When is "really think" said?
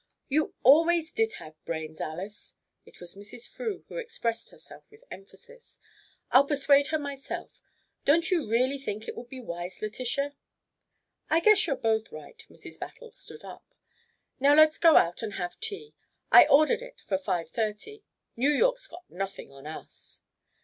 8.49-9.07